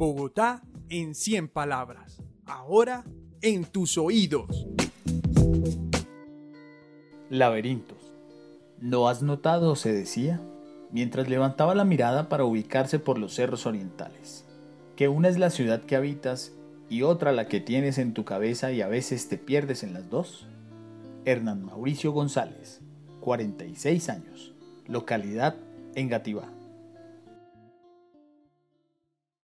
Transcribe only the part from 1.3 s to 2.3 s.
palabras.